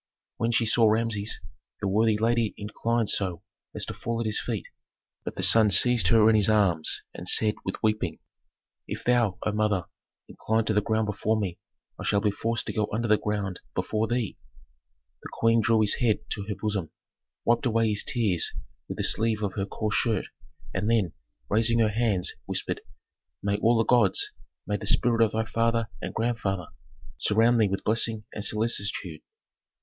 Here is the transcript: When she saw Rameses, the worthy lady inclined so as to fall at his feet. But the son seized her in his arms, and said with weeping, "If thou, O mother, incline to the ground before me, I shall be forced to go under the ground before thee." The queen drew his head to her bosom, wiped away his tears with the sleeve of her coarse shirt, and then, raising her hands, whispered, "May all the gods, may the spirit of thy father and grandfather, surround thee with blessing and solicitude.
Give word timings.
When 0.37 0.51
she 0.51 0.65
saw 0.65 0.87
Rameses, 0.87 1.39
the 1.79 1.87
worthy 1.87 2.17
lady 2.17 2.55
inclined 2.57 3.11
so 3.11 3.43
as 3.75 3.85
to 3.85 3.93
fall 3.93 4.19
at 4.19 4.25
his 4.25 4.41
feet. 4.41 4.65
But 5.23 5.35
the 5.35 5.43
son 5.43 5.69
seized 5.69 6.07
her 6.07 6.27
in 6.27 6.35
his 6.35 6.49
arms, 6.49 7.03
and 7.13 7.29
said 7.29 7.53
with 7.63 7.75
weeping, 7.83 8.17
"If 8.87 9.03
thou, 9.03 9.37
O 9.43 9.51
mother, 9.51 9.85
incline 10.27 10.65
to 10.65 10.73
the 10.73 10.81
ground 10.81 11.05
before 11.05 11.39
me, 11.39 11.59
I 11.99 12.03
shall 12.03 12.19
be 12.19 12.31
forced 12.31 12.65
to 12.65 12.73
go 12.73 12.87
under 12.91 13.07
the 13.07 13.19
ground 13.19 13.59
before 13.75 14.07
thee." 14.07 14.39
The 15.21 15.29
queen 15.33 15.61
drew 15.61 15.81
his 15.81 15.93
head 15.99 16.21
to 16.31 16.47
her 16.47 16.55
bosom, 16.59 16.89
wiped 17.45 17.67
away 17.67 17.89
his 17.89 18.03
tears 18.03 18.51
with 18.87 18.97
the 18.97 19.03
sleeve 19.03 19.43
of 19.43 19.53
her 19.53 19.67
coarse 19.67 19.93
shirt, 19.93 20.25
and 20.73 20.89
then, 20.89 21.13
raising 21.47 21.77
her 21.77 21.89
hands, 21.89 22.33
whispered, 22.45 22.81
"May 23.43 23.57
all 23.57 23.77
the 23.77 23.85
gods, 23.85 24.31
may 24.65 24.77
the 24.77 24.87
spirit 24.87 25.21
of 25.23 25.33
thy 25.33 25.45
father 25.45 25.89
and 26.01 26.15
grandfather, 26.15 26.69
surround 27.19 27.61
thee 27.61 27.67
with 27.69 27.83
blessing 27.83 28.23
and 28.33 28.43
solicitude. 28.43 29.21